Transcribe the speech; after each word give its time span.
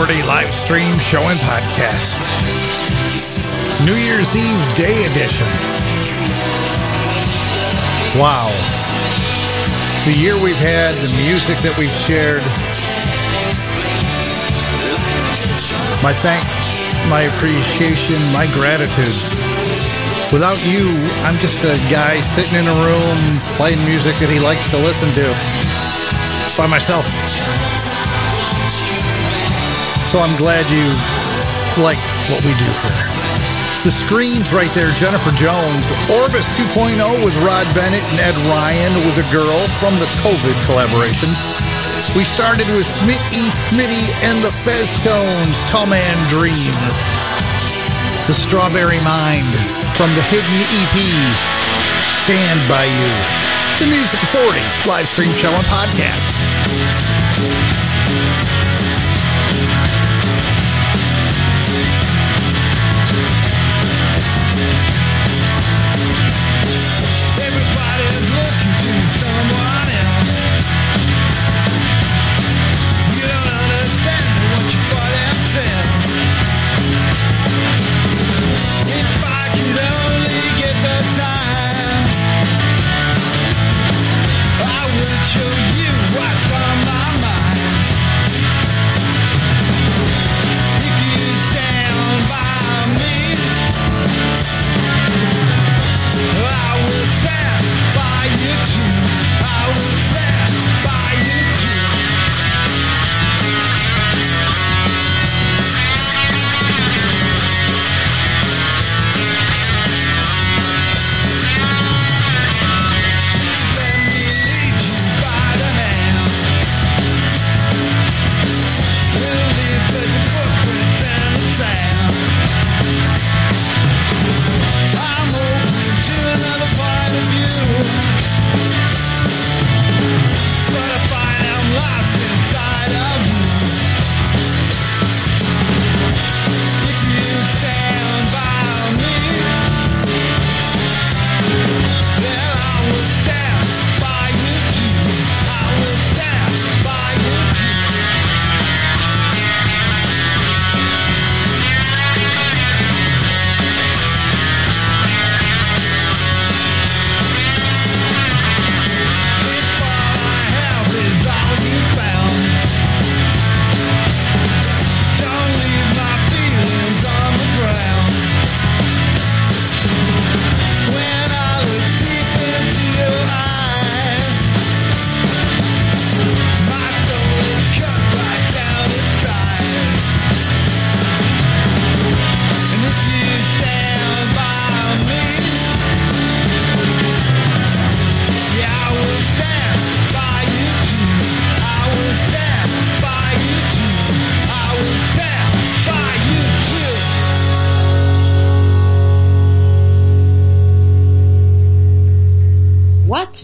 Authority 0.00 0.26
live 0.26 0.48
stream 0.48 0.96
show 0.96 1.20
and 1.28 1.38
podcast. 1.40 2.16
New 3.84 3.92
Year's 3.92 4.34
Eve 4.34 4.74
Day 4.74 5.04
edition. 5.04 5.46
Wow. 8.16 8.48
The 10.08 10.16
year 10.16 10.32
we've 10.40 10.56
had, 10.56 10.96
the 11.04 11.12
music 11.20 11.58
that 11.60 11.76
we've 11.76 11.92
shared. 12.08 12.40
My 16.00 16.16
thanks, 16.24 16.48
my 17.12 17.28
appreciation, 17.36 18.16
my 18.32 18.48
gratitude. 18.56 19.12
Without 20.32 20.56
you, 20.64 20.88
I'm 21.28 21.36
just 21.44 21.60
a 21.60 21.76
guy 21.92 22.20
sitting 22.32 22.56
in 22.56 22.66
a 22.72 22.76
room 22.88 23.20
playing 23.60 23.84
music 23.84 24.16
that 24.16 24.30
he 24.32 24.40
likes 24.40 24.64
to 24.70 24.78
listen 24.78 25.12
to 25.20 25.28
by 26.56 26.66
myself. 26.66 27.99
So 30.10 30.18
I'm 30.18 30.34
glad 30.42 30.66
you 30.74 30.90
like 31.78 32.02
what 32.26 32.42
we 32.42 32.50
do 32.58 32.66
here. 32.66 32.98
The 33.86 33.94
screens 33.94 34.50
right 34.50 34.66
there, 34.74 34.90
Jennifer 34.98 35.30
Jones, 35.38 35.86
Orbis 36.10 36.50
2.0 36.58 36.98
with 37.22 37.30
Rod 37.46 37.62
Bennett 37.78 38.02
and 38.02 38.18
Ed 38.18 38.34
Ryan 38.50 38.90
with 39.06 39.22
a 39.22 39.26
girl 39.30 39.54
from 39.78 39.94
the 40.02 40.10
COVID 40.26 40.58
collaborations. 40.66 41.38
We 42.18 42.26
started 42.26 42.66
with 42.74 42.90
Smitty 42.90 43.54
Smitty 43.70 44.10
and 44.26 44.42
the 44.42 44.50
Feztones, 44.50 45.54
Tall 45.70 45.86
Man 45.86 46.18
Dreams. 46.26 46.74
The 48.26 48.34
Strawberry 48.34 48.98
Mind 49.06 49.46
from 49.94 50.10
the 50.18 50.26
Hidden 50.26 50.58
EPs, 50.74 51.38
Stand 52.02 52.58
By 52.66 52.90
You. 52.90 53.14
The 53.78 53.86
Music 53.86 54.18
Authority, 54.26 54.66
live 54.90 55.06
stream 55.06 55.30
show 55.38 55.54
and 55.54 55.62
podcast. 55.70 57.69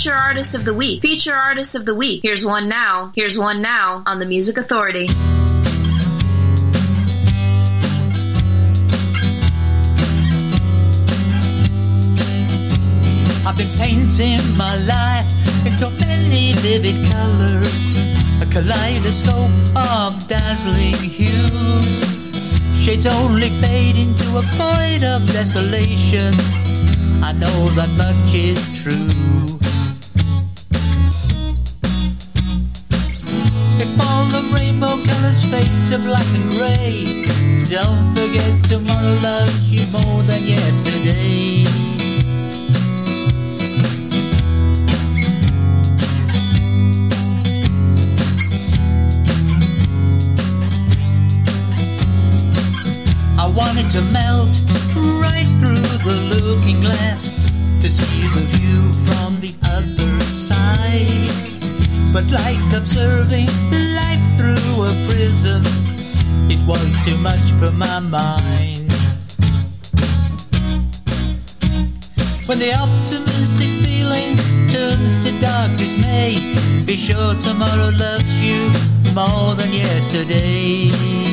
Feature 0.00 0.16
Artist 0.16 0.54
of 0.54 0.64
the 0.64 0.72
Week. 0.72 1.02
Feature 1.02 1.34
Artist 1.34 1.74
of 1.74 1.84
the 1.84 1.94
Week. 1.94 2.22
Here's 2.22 2.46
one 2.46 2.70
now. 2.70 3.12
Here's 3.14 3.38
one 3.38 3.60
now 3.60 4.02
on 4.06 4.18
the 4.18 4.24
Music 4.24 4.56
Authority. 4.56 5.08
I've 13.44 13.58
been 13.58 13.68
painting 13.76 14.40
my 14.56 14.74
life 14.88 15.66
in 15.66 15.76
so 15.76 15.90
many 15.90 16.54
vivid 16.60 16.96
colors, 17.12 18.40
a 18.40 18.46
kaleidoscope 18.46 19.50
of 19.76 20.26
dazzling 20.28 20.94
hues. 20.94 22.58
Shades 22.82 23.04
only 23.04 23.50
fade 23.50 23.96
into 23.96 24.38
a 24.38 24.42
void 24.56 25.04
of 25.04 25.30
desolation. 25.30 26.32
I 27.22 27.34
know 27.38 27.68
that 27.76 27.90
much 27.98 28.34
is 28.34 28.82
true. 28.82 29.60
If 33.82 33.98
all 33.98 34.26
the 34.26 34.52
rainbow 34.54 35.02
colors 35.08 35.42
fade 35.50 35.64
to 35.88 35.98
black 36.04 36.26
and 36.36 36.50
gray, 36.50 37.24
don't 37.64 38.14
forget 38.14 38.52
tomorrow 38.62 39.14
loves 39.22 39.72
you 39.72 39.80
more 39.90 40.22
than 40.24 40.42
yesterday. 40.44 41.64
I 53.38 53.46
wanted 53.56 53.88
to 53.92 54.02
melt 54.12 54.60
right 55.24 55.48
through 55.58 55.80
the 56.04 56.42
looking 56.44 56.82
glass 56.82 57.50
to 57.80 57.90
see 57.90 58.28
the 58.36 58.44
view 58.58 58.92
from 59.06 59.40
the 59.40 59.54
other 59.64 60.20
side. 60.26 61.49
But 62.12 62.28
like 62.32 62.58
observing 62.76 63.46
life 63.70 64.24
through 64.36 64.82
a 64.82 64.92
prism, 65.08 65.62
it 66.50 66.60
was 66.66 66.90
too 67.04 67.16
much 67.18 67.46
for 67.60 67.70
my 67.72 68.00
mind. 68.00 68.90
When 72.46 72.58
the 72.58 72.74
optimistic 72.74 73.70
feeling 73.86 74.36
turns 74.68 75.18
to 75.24 75.40
dark 75.40 75.70
dismay, 75.78 76.34
be 76.84 76.94
sure 76.94 77.34
tomorrow 77.36 77.90
loves 77.96 78.42
you 78.42 78.58
more 79.14 79.54
than 79.54 79.72
yesterday. 79.72 81.29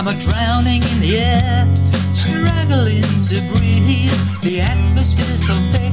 I'm 0.00 0.08
a 0.08 0.18
drowning 0.18 0.82
in 0.82 1.00
the 1.00 1.18
air, 1.18 1.68
struggling 2.14 3.04
to 3.28 3.36
breathe. 3.52 4.08
The 4.40 4.62
atmosphere's 4.62 5.46
so 5.46 5.52
thick, 5.76 5.92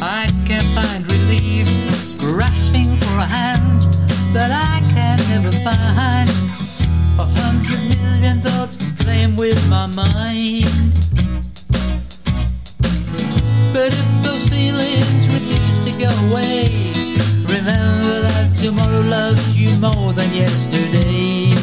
I 0.00 0.32
can't 0.46 0.64
find 0.72 1.04
relief. 1.12 1.68
Grasping 2.16 2.96
for 2.96 3.18
a 3.18 3.26
hand 3.26 3.82
that 4.32 4.48
I 4.50 4.80
can 4.94 5.18
never 5.28 5.52
find. 5.58 6.30
A 7.20 7.26
hundred 7.36 7.84
million 8.00 8.40
thoughts 8.40 8.78
playing 9.04 9.36
with 9.36 9.60
my 9.68 9.88
mind. 9.88 10.94
But 13.74 13.92
if 13.92 14.22
those 14.24 14.48
feelings 14.48 15.28
refuse 15.28 15.78
to 15.84 15.92
go 16.00 16.08
away, 16.32 16.72
remember 17.44 18.22
that 18.24 18.56
tomorrow 18.56 19.02
loves 19.02 19.54
you 19.54 19.76
more 19.80 20.14
than 20.14 20.32
yesterday. 20.32 21.53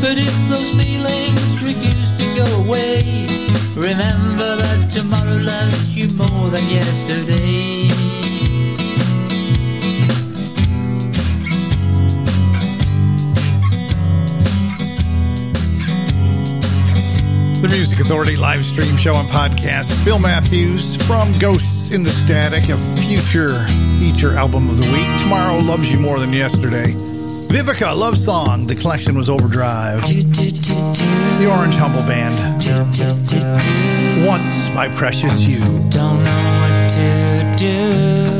But 0.00 0.16
if 0.16 0.48
those 0.48 0.70
feelings 0.80 1.60
refuse 1.60 2.12
to 2.12 2.26
go 2.36 2.46
away, 2.64 3.02
remember 3.74 4.56
that 4.56 4.88
tomorrow 4.90 5.38
loves 5.42 5.96
you 5.96 6.06
more 6.16 6.50
than 6.50 6.64
yesterday. 6.70 7.88
The 17.60 17.68
Music 17.68 17.98
Authority 17.98 18.36
live 18.36 18.64
stream 18.64 18.96
show 18.96 19.16
and 19.16 19.28
podcast. 19.30 20.04
Bill 20.04 20.20
Matthews 20.20 20.94
from 21.08 21.36
Ghosts 21.40 21.90
in 21.92 22.04
the 22.04 22.10
Static, 22.10 22.68
a 22.68 22.76
future 22.98 23.66
feature 23.98 24.36
album 24.36 24.70
of 24.70 24.76
the 24.76 24.86
week. 24.92 25.22
Tomorrow 25.24 25.58
loves 25.66 25.92
you 25.92 25.98
more 25.98 26.20
than 26.20 26.32
yesterday. 26.32 27.17
Vivica 27.48 27.96
Love 27.96 28.18
Song. 28.18 28.66
The 28.66 28.74
collection 28.74 29.16
was 29.16 29.30
Overdrive. 29.30 30.02
The 30.02 31.48
Orange 31.50 31.74
Humble 31.76 32.02
Band. 32.02 32.34
Once 34.26 34.74
my 34.74 34.88
precious 34.96 35.40
you. 35.40 35.60
Don't 35.88 36.22
know 36.22 36.58
what 36.60 36.90
to 36.90 37.54
do. 37.56 38.37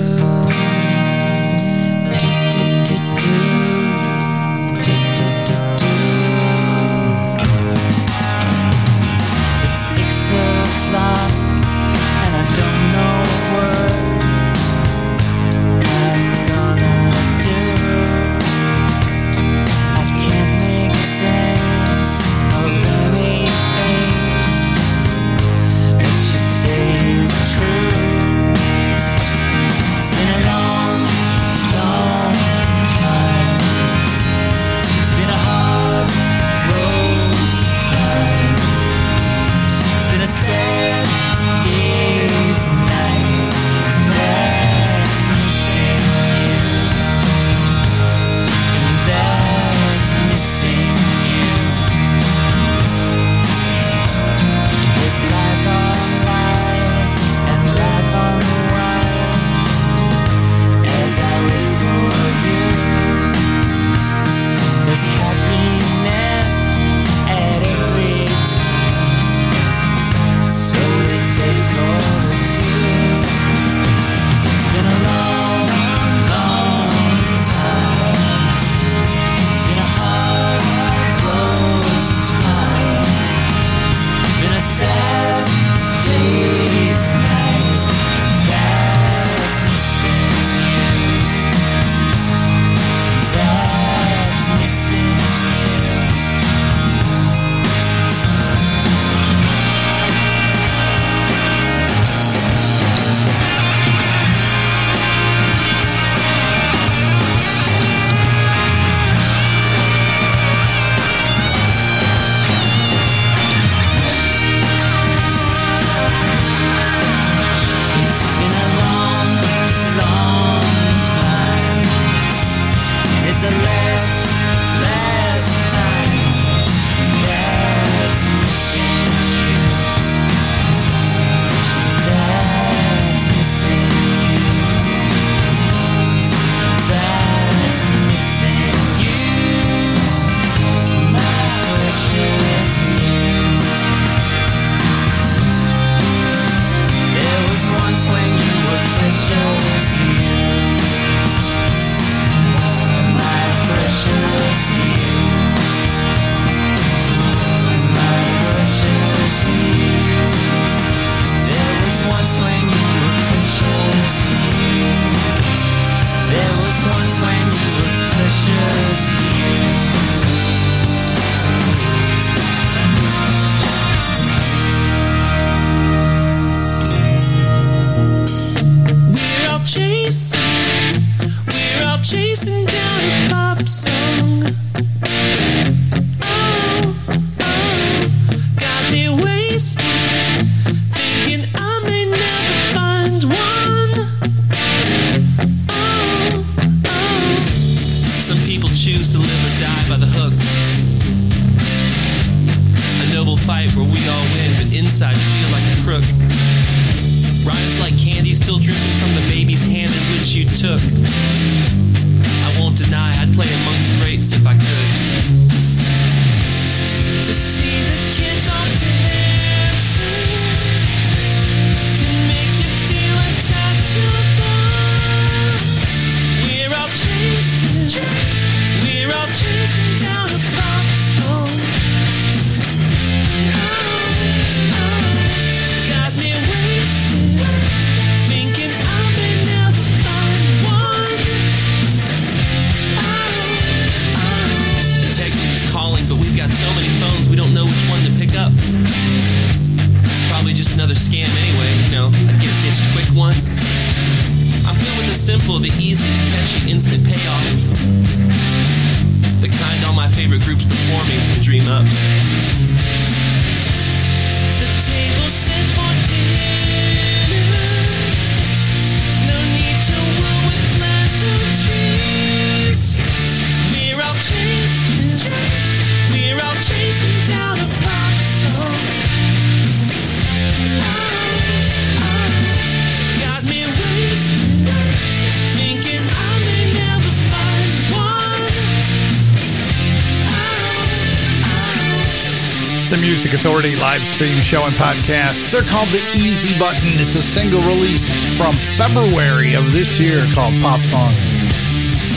Authority 293.34 293.76
live 293.76 294.00
stream 294.08 294.40
show 294.40 294.64
and 294.64 294.72
podcast. 294.74 295.50
They're 295.50 295.66
called 295.66 295.90
the 295.90 296.00
Easy 296.16 296.56
Button. 296.58 296.96
It's 296.96 297.14
a 297.14 297.22
single 297.22 297.60
release 297.68 298.24
from 298.40 298.56
February 298.80 299.52
of 299.52 299.72
this 299.72 300.00
year 300.00 300.24
called 300.32 300.56
Pop 300.64 300.80
Song. 300.88 301.12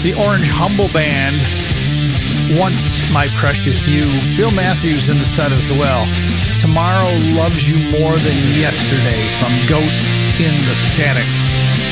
The 0.08 0.16
Orange 0.16 0.48
Humble 0.48 0.88
Band, 0.96 1.36
Once 2.56 3.12
My 3.12 3.28
Precious 3.36 3.84
You. 3.92 4.08
Bill 4.40 4.56
Matthews 4.56 5.12
in 5.12 5.20
the 5.20 5.28
set 5.28 5.52
as 5.52 5.68
well. 5.76 6.08
Tomorrow 6.64 7.12
Loves 7.36 7.68
You 7.68 7.76
More 7.92 8.16
Than 8.16 8.40
Yesterday 8.56 9.22
from 9.44 9.52
Ghosts 9.68 10.40
in 10.40 10.56
the 10.64 10.76
Static. 10.90 11.28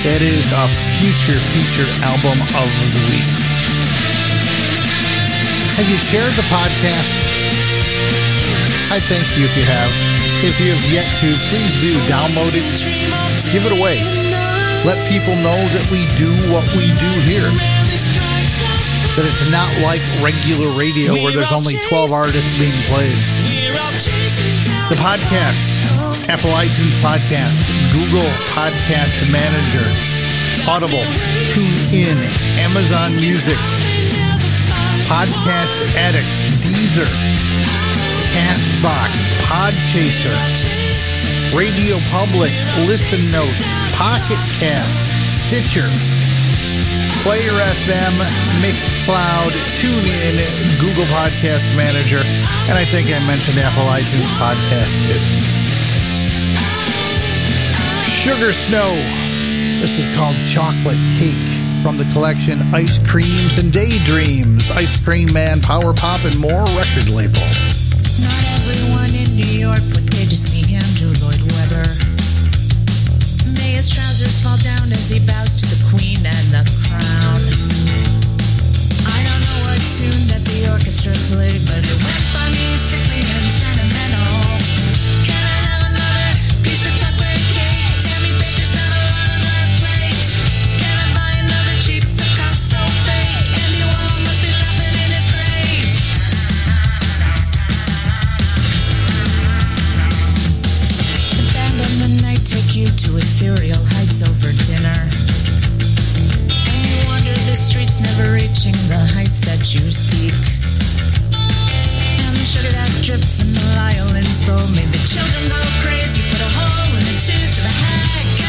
That 0.07 0.23
is 0.23 0.47
a 0.55 0.65
future 1.03 1.39
featured 1.51 1.91
album 2.07 2.39
of 2.55 2.69
the 2.95 3.03
week. 3.11 3.29
Have 5.75 5.91
you 5.91 5.99
shared 5.99 6.33
the 6.39 6.47
podcast? 6.47 7.28
I 8.89 8.97
thank 9.05 9.21
you 9.37 9.45
if 9.45 9.53
you 9.53 9.61
have. 9.69 9.93
If 10.41 10.57
you 10.57 10.73
have 10.73 10.81
yet 10.89 11.05
to, 11.21 11.29
please 11.53 11.77
do 11.77 11.93
download 12.09 12.57
it, 12.57 12.65
give 13.53 13.61
it 13.69 13.73
away. 13.73 14.01
Let 14.81 14.97
people 15.05 15.37
know 15.45 15.61
that 15.77 15.85
we 15.93 16.09
do 16.17 16.33
what 16.49 16.65
we 16.73 16.89
do 16.97 17.11
here. 17.21 17.45
That 19.13 19.29
it's 19.29 19.45
not 19.53 19.69
like 19.85 20.01
regular 20.25 20.73
radio 20.73 21.13
where 21.21 21.29
there's 21.29 21.53
only 21.53 21.77
12 21.85 22.09
artists 22.09 22.49
being 22.57 22.73
played. 22.89 23.13
The 24.89 24.97
podcast, 24.97 25.85
Apple 26.25 26.49
iTunes 26.57 26.97
Podcast, 27.05 27.61
Google 27.93 28.25
Podcast 28.57 29.13
Manager, 29.29 29.85
Audible, 30.65 31.05
TuneIn, 31.53 32.17
Amazon 32.57 33.13
Music, 33.21 33.59
Podcast 35.05 35.77
Addict, 35.93 36.25
Deezer, 36.65 37.05
Castbox, 38.39 39.11
Podchaser, 39.51 40.31
Radio 41.51 41.99
Public, 42.07 42.55
Listen 42.87 43.19
Notes, 43.35 43.59
Pocket 43.99 44.39
Cast, 44.63 44.95
Stitcher, 45.51 45.91
Player 47.19 47.51
FM, 47.51 48.15
Mixcloud, 48.63 49.51
TuneIn, 49.83 50.39
Google 50.79 51.03
Podcast 51.11 51.67
Manager, 51.75 52.23
and 52.71 52.79
I 52.79 52.85
think 52.87 53.11
I 53.11 53.19
mentioned 53.27 53.59
Apple 53.59 53.83
iTunes 53.91 54.31
Podcast 54.39 54.93
too. 55.11 55.19
Sugar 58.23 58.53
Snow. 58.53 58.95
This 59.83 59.99
is 59.99 60.15
called 60.15 60.37
Chocolate 60.47 60.99
Cake 61.19 61.83
from 61.83 61.97
the 61.97 62.07
collection 62.13 62.61
Ice 62.73 62.99
Creams 63.05 63.59
and 63.59 63.71
Daydreams, 63.73 64.71
Ice 64.71 65.03
Cream 65.03 65.27
Man, 65.33 65.59
Power 65.59 65.93
Pop, 65.93 66.23
and 66.23 66.39
more 66.39 66.63
record 66.77 67.09
label. 67.09 67.68
Not 68.21 68.43
everyone 68.59 69.13
in 69.15 69.35
New 69.35 69.59
York 69.59 69.79
to 70.29 70.37
see 70.37 70.75
Andrew 70.75 71.09
Lloyd 71.25 71.41
Webber. 71.57 71.89
May 73.57 73.73
his 73.73 73.89
trousers 73.89 74.37
fall 74.43 74.57
down 74.61 74.91
as 74.91 75.09
he 75.09 75.17
bows 75.25 75.55
to 75.57 75.65
the 75.65 75.81
queen 75.89 76.21
and 76.21 76.45
the 76.53 76.61
crown. 76.85 77.41
I 79.09 79.19
don't 79.25 79.41
know 79.41 79.59
what 79.65 79.81
tune 79.97 80.21
that 80.29 80.45
the 80.45 80.69
orchestra 80.69 81.17
played, 81.33 81.65
but 81.65 81.81
it 81.81 81.97
went 81.97 82.23
funny, 82.29 82.69
sickly, 82.77 83.25
and 83.25 83.49
sentimental. 83.57 84.58
You 102.79 102.87
to 102.87 103.17
ethereal 103.17 103.83
heights 103.91 104.23
over 104.23 104.47
dinner. 104.71 104.99
And 106.63 106.81
you 106.87 106.95
wander 107.11 107.35
the 107.51 107.57
streets, 107.59 107.99
never 107.99 108.31
reaching 108.31 108.71
the 108.87 109.03
heights 109.19 109.43
that 109.43 109.75
you 109.75 109.91
seek. 109.91 110.31
And 112.23 112.33
the 112.39 112.47
sugar 112.47 112.71
that 112.71 112.91
drips 113.03 113.43
from 113.43 113.51
the 113.51 113.67
violin's 113.75 114.39
bow 114.47 114.63
made 114.79 114.87
the 114.95 115.03
children 115.11 115.43
go 115.51 115.59
crazy. 115.83 116.23
Put 116.31 116.39
a 116.39 116.51
hole 116.55 116.95
in 116.95 117.03
the 117.03 117.17
tooth 117.19 117.59
of 117.59 117.65
a 117.65 117.75
hag. 117.83 118.48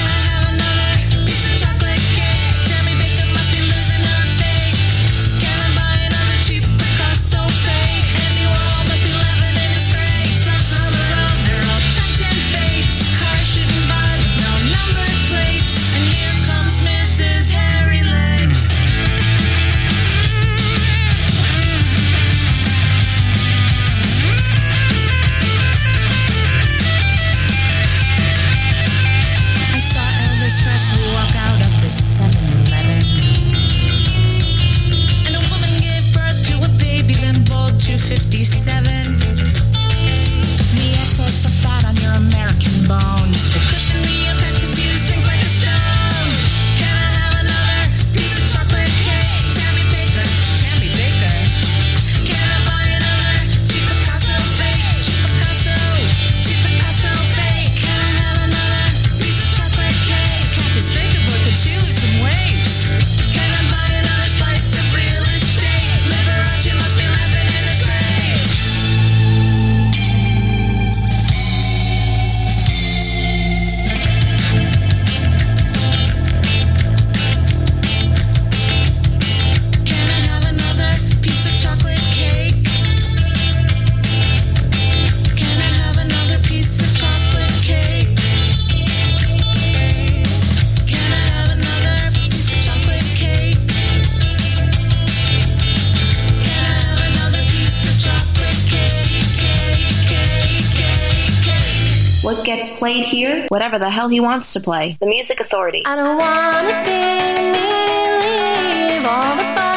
played 102.91 103.05
here 103.05 103.47
whatever 103.49 103.79
the 103.79 103.89
hell 103.89 104.09
he 104.09 104.21
wants 104.21 104.53
to 104.55 104.61
play. 104.61 104.97
The 105.01 105.07
Music 105.07 105.39
Authority. 105.41 105.83
I 105.87 105.95
don't 105.97 106.19
wanna 106.19 106.75
see 106.85 107.53
me 107.55 108.99
leave 108.99 109.07
all 109.07 109.37
the 109.37 109.45
fun. 109.55 109.70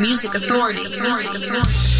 Music 0.00 0.34
Authority. 0.34 0.88
Music 0.88 1.34
Authority. 1.34 1.99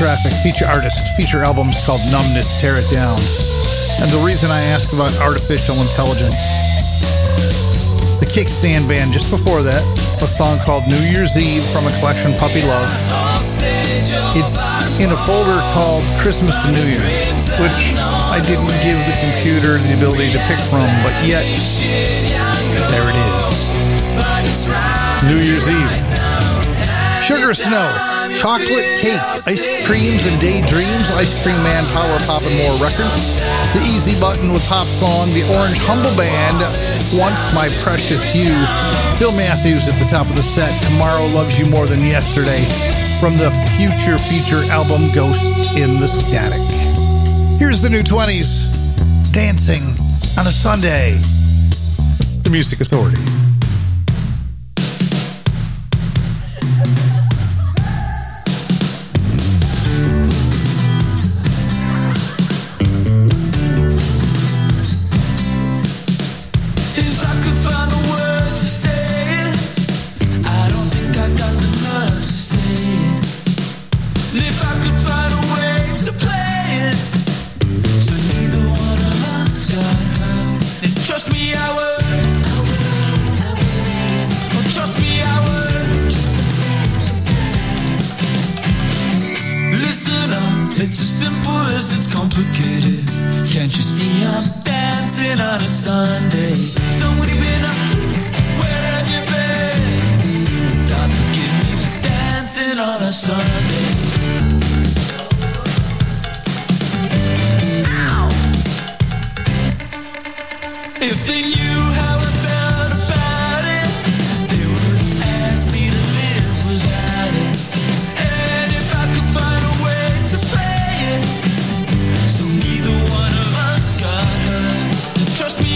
Traffic 0.00 0.32
feature 0.40 0.64
artist 0.64 0.96
feature 1.12 1.44
albums 1.44 1.76
called 1.84 2.00
Numbness 2.08 2.58
Tear 2.58 2.80
It 2.80 2.88
Down. 2.88 3.20
And 4.00 4.08
the 4.08 4.16
reason 4.24 4.50
I 4.50 4.56
ask 4.72 4.90
about 4.96 5.12
artificial 5.20 5.76
intelligence. 5.76 6.40
The 8.16 8.24
Kickstand 8.24 8.88
Band 8.88 9.12
just 9.12 9.28
before 9.28 9.60
that, 9.60 9.84
a 10.24 10.26
song 10.26 10.56
called 10.64 10.88
New 10.88 11.04
Year's 11.12 11.36
Eve 11.36 11.60
from 11.68 11.84
a 11.84 11.92
collection 12.00 12.32
Puppy 12.40 12.64
Love. 12.64 12.88
It's 13.44 14.16
in 14.96 15.12
a 15.12 15.20
folder 15.28 15.60
called 15.76 16.00
Christmas 16.16 16.56
to 16.64 16.72
New 16.72 16.80
Year, 16.80 17.04
which 17.60 17.92
I 18.00 18.40
didn't 18.40 18.72
give 18.80 18.96
the 19.04 19.12
computer 19.20 19.76
the 19.84 20.00
ability 20.00 20.32
to 20.32 20.40
pick 20.48 20.64
from, 20.72 20.88
but 21.04 21.12
yet 21.28 21.44
there 22.88 23.04
it 23.04 23.20
is. 23.20 23.76
New 25.28 25.44
Year's 25.44 25.68
Eve. 25.68 26.39
Sugar 27.30 27.54
Snow, 27.54 27.86
Chocolate 28.42 28.98
Cake, 28.98 29.22
Ice 29.46 29.86
Creams 29.86 30.26
and 30.26 30.40
Daydreams, 30.40 31.06
Ice 31.14 31.44
Cream 31.44 31.62
Man, 31.62 31.86
Power 31.94 32.18
Pop 32.26 32.42
and 32.42 32.58
More 32.58 32.74
Records, 32.82 33.38
The 33.70 33.86
Easy 33.86 34.18
Button 34.18 34.52
with 34.52 34.66
Pop 34.66 34.88
Song, 34.98 35.30
The 35.30 35.46
Orange 35.54 35.78
Humble 35.86 36.10
Band, 36.18 36.58
Once 37.14 37.38
My 37.54 37.70
Precious 37.86 38.34
You, 38.34 38.50
Bill 39.22 39.30
Matthews 39.38 39.86
at 39.86 39.96
the 40.02 40.10
top 40.10 40.26
of 40.26 40.34
the 40.34 40.42
set, 40.42 40.74
Tomorrow 40.90 41.26
Loves 41.26 41.56
You 41.56 41.66
More 41.66 41.86
Than 41.86 42.00
Yesterday, 42.00 42.66
from 43.22 43.38
the 43.38 43.54
future 43.78 44.18
feature 44.26 44.66
album 44.72 45.14
Ghosts 45.14 45.70
in 45.76 46.00
the 46.00 46.08
Static. 46.08 46.58
Here's 47.60 47.80
the 47.80 47.90
new 47.90 48.02
20s, 48.02 48.66
dancing 49.30 49.86
on 50.36 50.48
a 50.48 50.52
Sunday. 50.52 51.16
The 52.42 52.50
Music 52.50 52.80
Authority. 52.80 53.39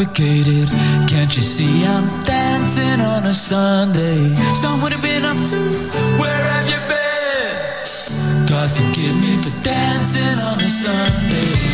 complicated. 0.00 0.68
Can't 1.08 1.34
you 1.36 1.42
see 1.42 1.84
I'm 1.84 2.20
dancing 2.20 3.00
on 3.00 3.26
a 3.26 3.34
Sunday? 3.34 4.34
Someone 4.54 4.80
what 4.80 4.92
have 4.92 5.02
been 5.02 5.24
up 5.24 5.36
to? 5.36 5.58
Where 6.18 6.42
have 6.52 6.68
you 6.68 6.80
been? 6.88 8.46
God 8.46 8.70
forgive 8.70 9.16
me 9.16 9.36
for 9.36 9.62
dancing 9.62 10.38
on 10.38 10.60
a 10.60 10.68
Sunday. 10.68 11.69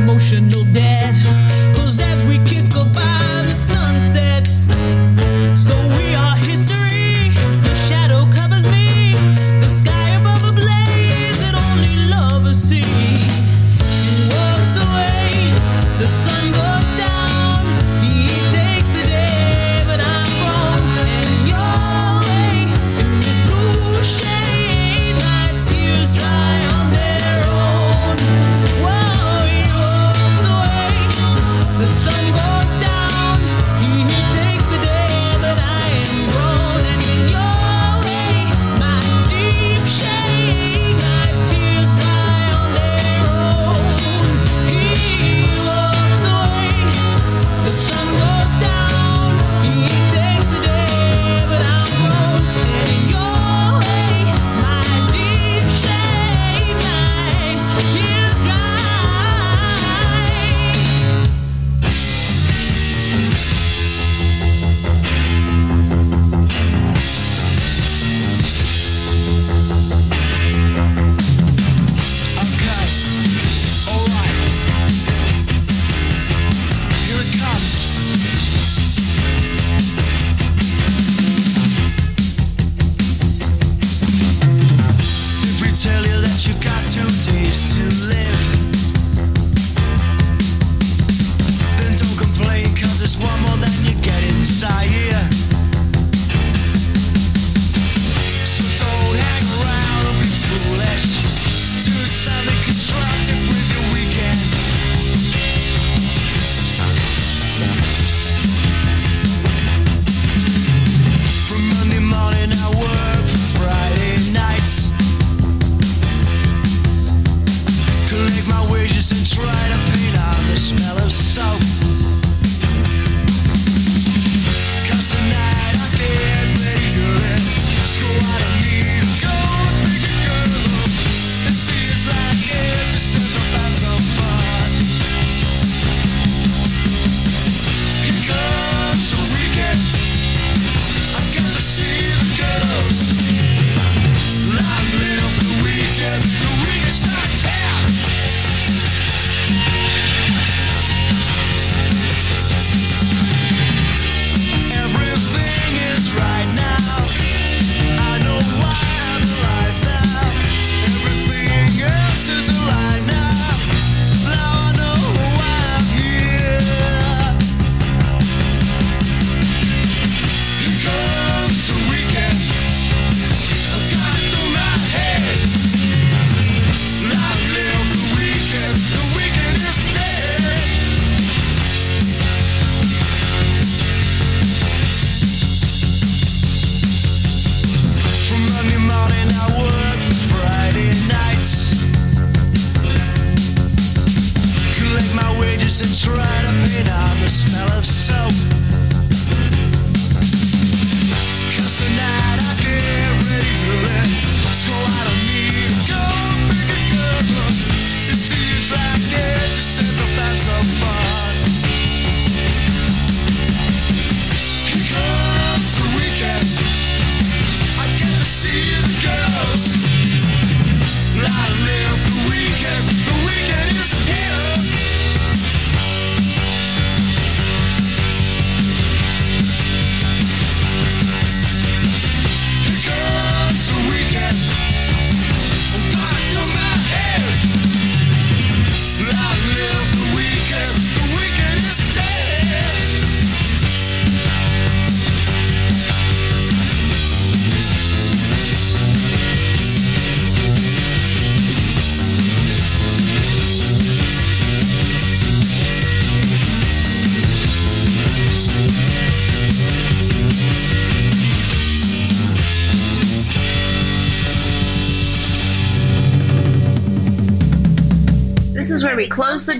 emotional 0.00 0.64
debt. 0.72 1.29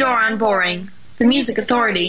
Door 0.01 0.18
on 0.18 0.38
boring. 0.38 0.88
The 1.18 1.26
Music 1.26 1.59
Authority. 1.59 2.09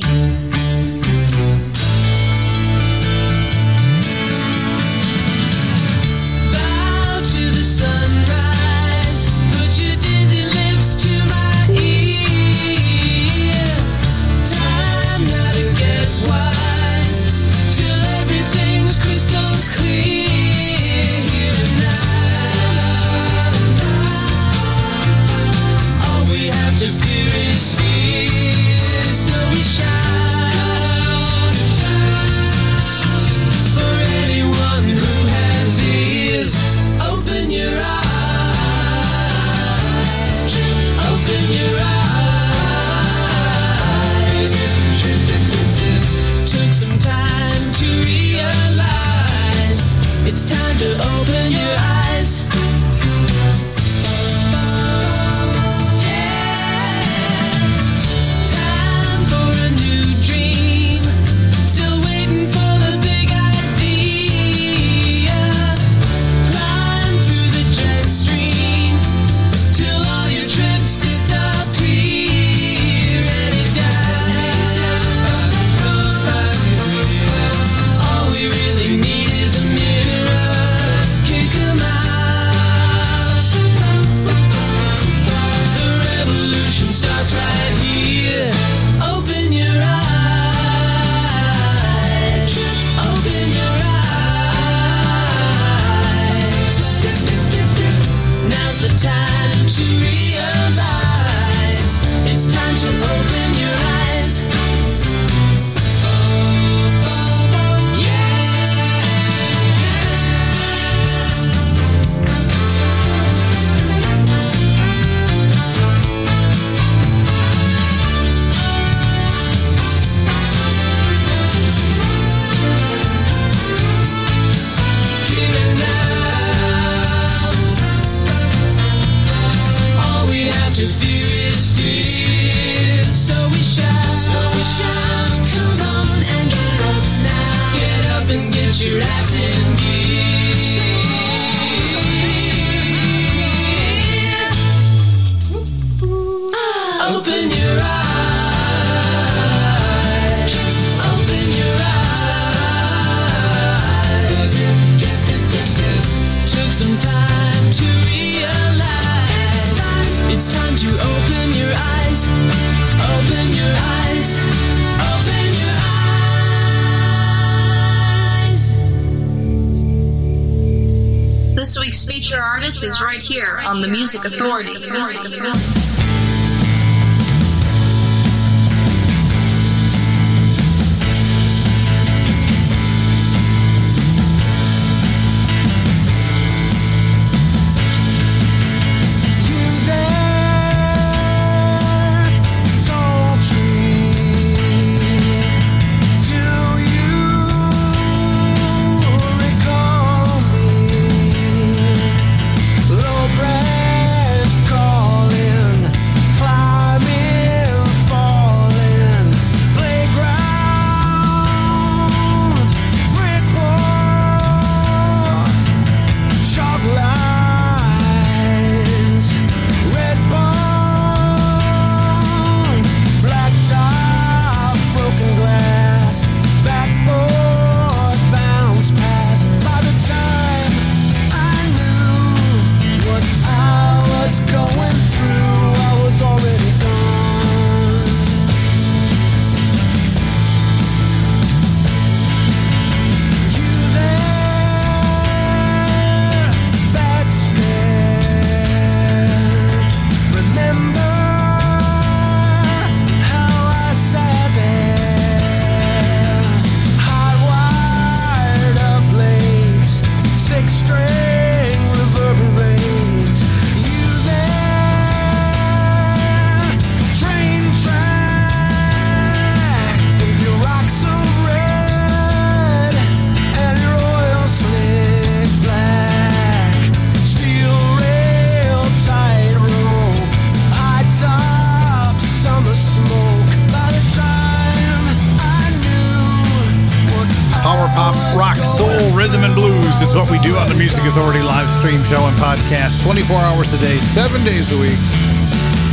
And 292.92 293.02
podcast 293.02 293.04
24 293.04 293.38
hours 293.38 293.74
a 293.74 293.78
day, 293.78 293.98
seven 294.00 294.44
days 294.44 294.72
a 294.72 294.78
week, 294.78 295.00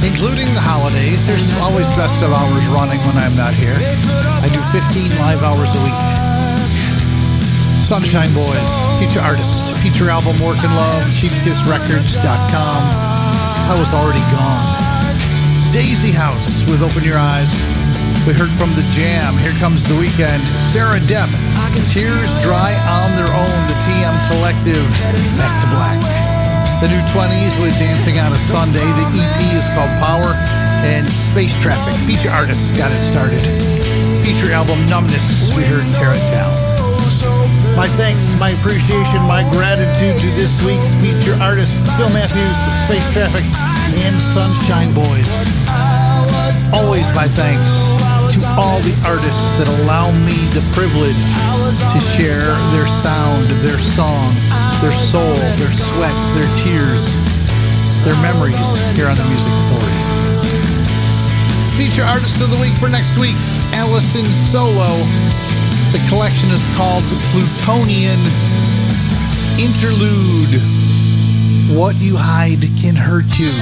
including 0.05 0.47
the 0.55 0.61
holidays. 0.61 1.25
There's 1.27 1.59
always 1.61 1.87
best 1.95 2.23
of 2.23 2.33
hours 2.33 2.65
running 2.69 2.99
when 3.07 3.17
I'm 3.17 3.35
not 3.37 3.55
here. 3.55 3.77
I 4.43 4.49
do 4.49 4.61
15 4.71 5.19
live 5.19 5.43
hours 5.43 5.69
a 5.69 5.81
week. 5.83 6.01
Sunshine 7.85 8.29
Boys, 8.35 8.71
feature 9.01 9.21
artists, 9.21 9.81
feature 9.83 10.11
album 10.11 10.37
Work 10.45 10.61
in 10.61 10.73
Love, 10.77 11.03
CheapKissRecords.com. 11.09 12.81
I 13.69 13.75
was 13.79 13.89
already 13.95 14.25
gone. 14.33 14.65
Daisy 15.73 16.13
House 16.13 16.65
with 16.69 16.83
Open 16.83 17.05
Your 17.05 17.19
Eyes. 17.19 17.49
We 18.27 18.35
heard 18.35 18.51
from 18.61 18.69
The 18.77 18.85
Jam. 18.93 19.37
Here 19.39 19.57
comes 19.57 19.83
the 19.89 19.97
weekend. 19.97 20.43
Sarah 20.73 21.01
Depp. 21.09 21.33
Tears 21.93 22.29
Dry 22.43 22.77
on 22.89 23.17
Their 23.17 23.33
Own. 23.33 23.59
The 23.69 23.77
TM 23.89 24.17
Collective. 24.29 24.85
Back 25.37 25.55
to 25.65 25.69
Black. 25.71 26.28
The 26.79 26.87
new 26.87 27.03
20s 27.11 27.59
with 27.59 27.75
Dancing 27.75 28.21
on 28.21 28.31
a 28.31 28.39
Sunday. 28.47 28.87
The 28.87 29.07
EP 29.19 29.41
is 29.51 29.67
called 29.75 29.91
Power. 29.99 30.31
And 30.87 31.11
Space 31.11 31.57
Traffic. 31.57 31.93
Feature 32.07 32.31
artists 32.31 32.71
got 32.79 32.93
it 32.93 33.03
started. 33.11 33.43
Feature 34.23 34.53
album 34.53 34.79
Numbness. 34.87 35.51
We 35.57 35.65
heard 35.65 35.83
Tear 35.99 36.15
It 36.15 36.23
Down. 36.31 36.55
My 37.75 37.89
thanks, 37.99 38.31
my 38.39 38.51
appreciation, 38.51 39.19
my 39.27 39.43
gratitude 39.51 40.23
to 40.23 40.31
this 40.39 40.63
week's 40.63 40.87
feature 41.03 41.35
artists, 41.43 41.75
Phil 41.99 42.11
Matthews, 42.15 42.55
Space 42.87 43.11
Traffic, 43.11 43.43
and 43.99 44.15
Sunshine 44.31 44.95
Boys. 44.95 45.27
Always 46.73 47.11
my 47.17 47.27
thanks 47.27 47.98
all 48.57 48.81
the 48.81 48.95
artists 49.05 49.49
that 49.59 49.69
allow 49.83 50.09
me 50.25 50.37
the 50.57 50.65
privilege 50.73 51.19
to 51.93 51.99
share 52.17 52.49
their 52.73 52.89
sound, 53.05 53.45
their 53.61 53.77
song, 53.77 54.33
their 54.81 54.95
soul, 54.95 55.37
their 55.59 55.75
sweat, 55.75 56.15
their 56.39 56.49
tears, 56.63 57.03
their 58.07 58.17
memories 58.25 58.57
here 58.97 59.11
on 59.11 59.19
the 59.19 59.27
Music 59.29 59.53
Authority. 59.69 60.03
Feature 61.77 62.07
artist 62.07 62.41
of 62.41 62.51
the 62.51 62.61
week 62.63 62.75
for 62.79 62.89
next 62.89 63.13
week, 63.19 63.37
Allison 63.75 64.25
Solo. 64.49 64.97
The 65.93 66.01
collection 66.09 66.51
is 66.51 66.63
called 66.77 67.05
Plutonian 67.35 68.21
Interlude. 69.59 70.63
What 71.77 71.97
you 71.97 72.17
hide 72.17 72.63
can 72.81 72.97
hurt 72.97 73.29
you. 73.39 73.53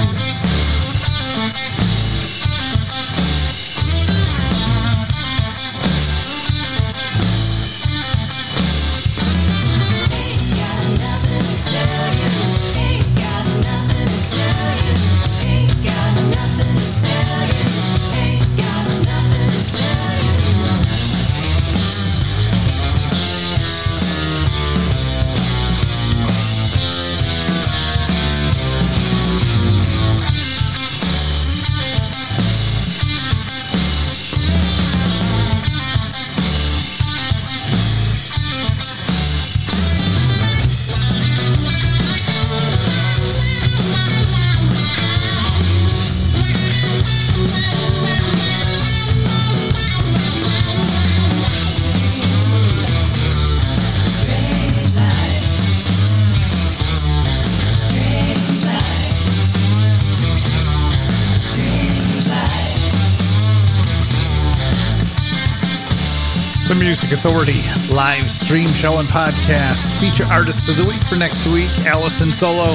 Music 66.97 67.13
Authority 67.13 67.61
live 67.93 68.25
stream 68.25 68.73
show 68.73 68.97
and 68.97 69.05
podcast. 69.13 69.85
Feature 70.01 70.25
artist 70.33 70.65
of 70.65 70.81
the 70.81 70.87
week 70.89 70.97
for 71.05 71.13
next 71.13 71.45
week, 71.53 71.69
Allison 71.85 72.33
Solo, 72.33 72.73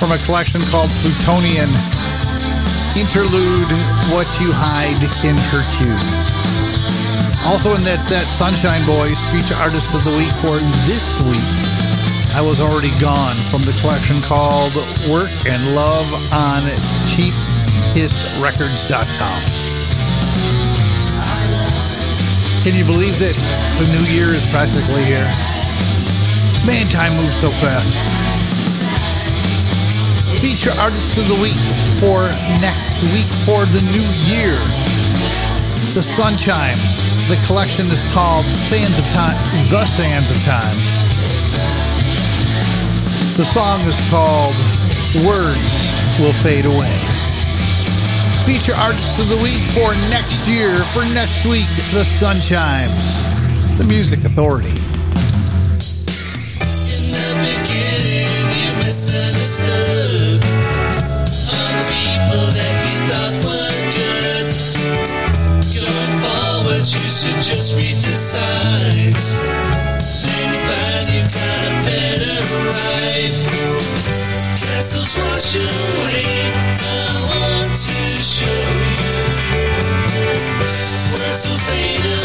from 0.00 0.16
a 0.16 0.20
collection 0.24 0.64
called 0.72 0.88
Plutonian. 1.04 1.68
Interlude 2.96 3.68
What 4.08 4.24
You 4.40 4.48
Hide 4.48 5.04
in 5.28 5.36
Her 5.52 5.60
Tune. 5.76 6.00
Also 7.44 7.76
in 7.76 7.84
that, 7.84 8.00
that 8.08 8.24
Sunshine 8.32 8.80
Boys 8.88 9.20
feature 9.28 9.60
artist 9.60 9.92
of 9.92 10.00
the 10.00 10.16
week 10.16 10.32
for 10.40 10.56
this 10.88 11.20
week. 11.28 11.52
I 12.32 12.40
was 12.40 12.64
already 12.64 12.96
gone 12.96 13.36
from 13.52 13.60
the 13.68 13.76
collection 13.84 14.24
called 14.24 14.72
Work 15.12 15.36
and 15.44 15.60
Love 15.76 16.08
on 16.32 16.64
CheapHitsRecords.com. 17.12 19.55
Can 22.66 22.74
you 22.74 22.84
believe 22.84 23.16
that 23.20 23.38
the 23.78 23.86
new 23.94 24.02
year 24.10 24.34
is 24.34 24.42
practically 24.50 25.06
here? 25.06 25.30
Man, 26.66 26.90
time 26.90 27.14
moves 27.14 27.38
so 27.38 27.54
fast. 27.62 27.86
Feature 30.42 30.74
artist 30.74 31.14
of 31.14 31.30
the 31.30 31.38
week 31.38 31.54
for 32.02 32.26
next 32.58 33.06
week 33.14 33.30
for 33.46 33.62
the 33.70 33.78
new 33.94 34.02
year. 34.26 34.58
The 35.94 36.02
Sun 36.02 36.34
Chimes. 36.42 37.30
The 37.30 37.38
collection 37.46 37.86
is 37.86 38.02
called 38.10 38.44
Sands 38.66 38.98
of 38.98 39.06
Time. 39.14 39.38
The 39.70 39.86
Sands 39.86 40.34
of 40.34 40.42
Time. 40.42 40.76
The 43.38 43.46
song 43.46 43.78
is 43.86 43.94
called 44.10 44.58
Words 45.22 46.18
Will 46.18 46.34
Fade 46.42 46.66
Away. 46.66 47.05
Feature 48.46 48.76
artist 48.76 49.18
of 49.18 49.28
the 49.28 49.36
week 49.42 49.58
for 49.74 49.92
next 50.08 50.46
year, 50.46 50.84
for 50.94 51.02
next 51.12 51.44
week, 51.46 51.66
The 51.90 52.04
Sun 52.04 52.36
Chimes. 52.36 53.76
The 53.76 53.82
Music 53.82 54.22
Authority. 54.24 54.68
In 54.68 54.74
the 57.10 57.26
beginning, 57.42 58.30
you 58.54 58.70
misunderstood 58.78 60.46
all 60.46 61.72
the 61.74 61.86
people 61.90 62.46
that 62.54 62.74
you 62.86 62.96
thought 63.10 63.34
were 63.42 63.82
good. 63.98 64.54
Going 65.74 66.14
forward, 66.22 66.86
you 66.86 67.02
should 67.02 67.42
just 67.42 67.74
read 67.74 67.98
the 67.98 68.14
signs. 68.14 69.42
Then 70.22 70.54
you 70.54 70.60
find 70.70 71.06
you 71.10 71.26
got 71.34 71.66
a 71.66 71.74
better 71.82 72.38
ride. 72.70 74.25
Wash 74.76 75.56
away. 75.56 76.22
I 76.76 76.90
want 77.30 77.72
to 77.74 77.96
show 78.20 78.60
you. 79.00 79.16
Words 81.14 81.46
will 81.48 81.58
fade 81.58 82.04
away. 82.04 82.15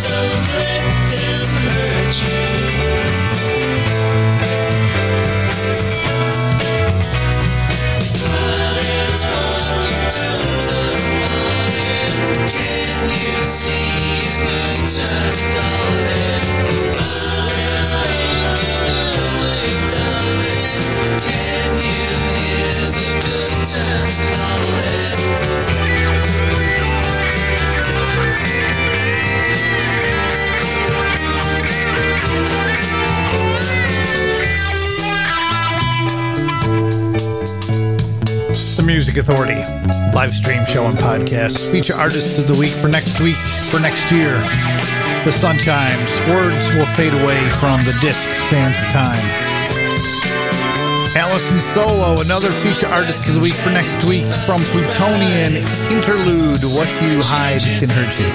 Don't 0.00 0.46
let 0.54 0.84
them 1.10 1.48
hurt 1.48 2.22
you. 2.22 2.57
The 23.68 23.74
Music 38.86 39.18
Authority 39.18 39.60
live 40.14 40.34
stream 40.34 40.64
show 40.64 40.86
and 40.86 40.96
podcast. 40.96 41.70
Feature 41.70 41.92
artists 41.94 42.38
of 42.38 42.46
the 42.46 42.54
week 42.54 42.70
for 42.70 42.88
next 42.88 43.20
week, 43.20 43.36
for 43.36 43.78
next 43.80 44.10
year. 44.10 44.32
The 45.26 45.32
Sun 45.32 45.56
Chimes. 45.58 46.28
Words 46.30 46.74
will 46.74 46.86
fade 46.96 47.12
away 47.22 47.44
from 47.60 47.80
the 47.84 47.94
disc 48.00 48.18
Sands 48.48 48.78
of 48.78 48.92
Time. 48.94 49.47
Allison 51.28 51.60
Solo, 51.60 52.16
another 52.24 52.48
feature 52.64 52.88
artist 52.88 53.20
of 53.28 53.34
the 53.36 53.40
week 53.44 53.52
for 53.52 53.68
next 53.68 54.00
week 54.08 54.24
from 54.48 54.64
Plutonian 54.72 55.60
Interlude. 55.92 56.56
What 56.72 56.88
you 57.04 57.20
hide 57.20 57.60
can 57.60 57.92
hurt 57.92 58.16
you. 58.16 58.32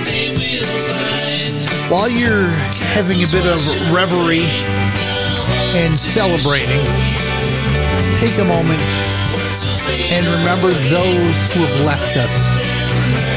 While 1.89 2.05
you're 2.05 2.53
having 2.93 3.17
a 3.17 3.29
bit 3.33 3.49
of 3.49 3.57
reverie 3.89 4.45
and 5.73 5.97
celebrating, 5.97 6.85
take 8.21 8.37
a 8.37 8.45
moment 8.45 8.77
and 10.13 10.21
remember 10.45 10.69
those 10.93 11.37
who 11.49 11.65
have 11.65 11.77
left 11.89 12.13
us 12.13 12.29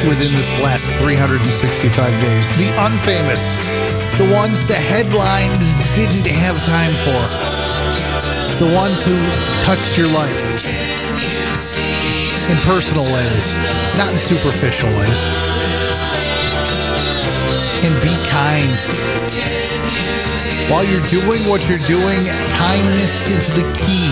within 0.05 0.37
this 0.37 0.53
last 0.61 0.85
365 1.01 1.97
days. 2.21 2.45
The 2.61 2.69
unfamous, 2.77 3.41
the 4.21 4.29
ones 4.37 4.61
the 4.69 4.77
headlines 4.77 5.65
didn't 5.97 6.29
have 6.29 6.61
time 6.69 6.93
for, 7.09 7.66
the 8.17 8.73
ones 8.75 9.05
who 9.05 9.13
touched 9.69 9.99
your 9.99 10.09
life 10.09 10.33
in 12.49 12.57
personal 12.65 13.05
ways, 13.13 13.47
not 13.99 14.09
in 14.09 14.17
superficial 14.17 14.89
ways. 14.97 15.21
And 17.85 17.93
be 18.01 18.17
kind. 18.33 18.73
While 20.73 20.85
you're 20.85 21.05
doing 21.13 21.45
what 21.45 21.61
you're 21.69 21.85
doing, 21.85 22.21
kindness 22.57 23.29
is 23.29 23.53
the 23.53 23.67
key. 23.85 24.09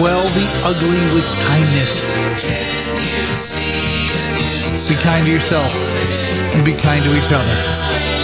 Quell 0.00 0.24
the 0.32 0.48
ugly 0.64 1.04
with 1.12 1.28
kindness. 1.44 1.92
Be 4.88 4.94
kind 5.02 5.26
to 5.26 5.32
yourself 5.32 5.70
and 6.54 6.64
be 6.64 6.72
kind 6.72 7.04
to 7.04 7.10
each 7.14 7.30
other. 7.30 8.17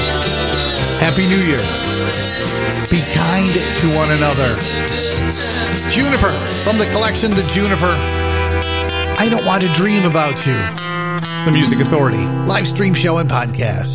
Happy 1.05 1.29
New 1.29 1.37
Year. 1.37 1.61
Be 2.89 3.03
kind 3.13 3.53
to 3.53 3.95
one 3.95 4.11
another. 4.13 4.49
Juniper 5.93 6.33
from 6.65 6.79
the 6.79 6.89
collection 6.93 7.31
The 7.31 7.43
Juniper. 7.53 7.95
I 9.21 9.29
don't 9.31 9.45
want 9.45 9.63
to 9.65 9.69
dream 9.75 10.07
about 10.07 10.35
you. 10.47 10.57
The 11.45 11.51
Music 11.53 11.81
Authority 11.81 12.25
live 12.47 12.67
stream 12.67 12.95
show 12.95 13.19
and 13.19 13.29
podcast. 13.29 13.93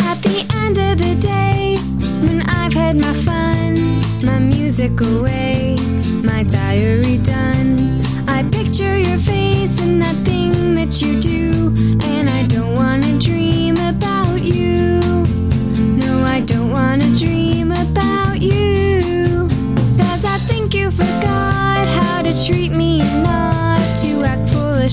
At 0.00 0.22
the 0.22 0.46
end 0.54 0.78
of 0.78 0.96
the 0.96 1.16
day, 1.20 1.76
when 2.22 2.40
I've 2.48 2.72
had 2.72 2.96
my 2.96 3.12
fun, 3.12 3.74
my 4.24 4.38
music 4.38 4.98
away, 5.02 5.76
my 6.22 6.44
diary 6.44 7.18
done, 7.18 8.00
I 8.26 8.42
picture 8.50 8.96
your 8.96 9.18
face 9.18 9.78
and 9.82 10.00
that 10.00 10.16
thing 10.24 10.76
that 10.76 11.02
you 11.02 11.20
do, 11.20 11.74
and 12.06 12.30
I 12.30 12.46
don't 12.46 12.74
wanna 12.74 13.18
dream 13.18 13.43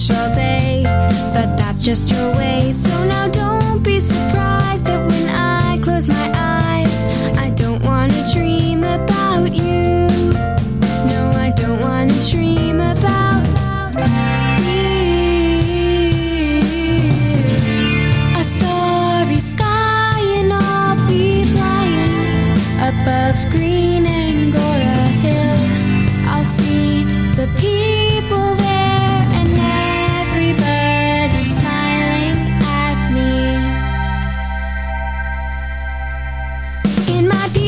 foolish 0.07 0.35
day. 0.35 0.83
But 1.33 1.57
that's 1.57 1.83
just 1.83 2.09
your 2.09 2.35
way, 2.35 2.73
so 2.73 2.89
now 3.05 3.27
don't 3.27 3.83
be 3.83 3.99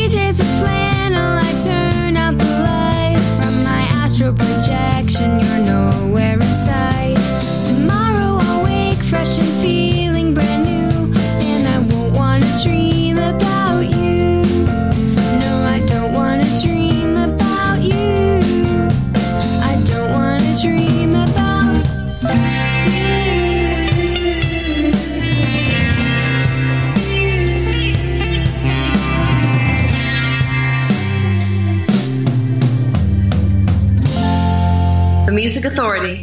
days 0.09 0.39
of 0.39 0.47
flannel, 0.59 1.37
I 1.39 1.51
turn 1.63 2.17
out 2.17 2.37
the 2.37 2.45
light 2.45 3.21
from 3.37 3.63
my 3.63 3.81
astral 4.03 4.33
projection. 4.33 5.39
You're 5.39 5.65
nowhere 5.65 6.35
inside. 6.35 7.02
authority. 35.73 36.22